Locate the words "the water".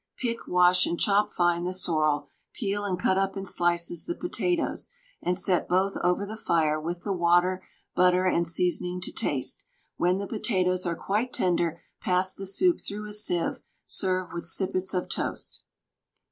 7.03-7.63